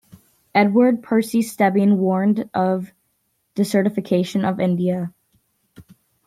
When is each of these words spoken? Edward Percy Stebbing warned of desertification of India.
Edward 0.55 1.03
Percy 1.03 1.43
Stebbing 1.43 1.99
warned 1.99 2.49
of 2.55 2.91
desertification 3.55 4.43
of 4.49 4.59
India. 4.59 5.13